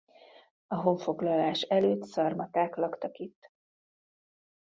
[0.67, 3.51] A honfoglalás előtt szarmaták laktak itt.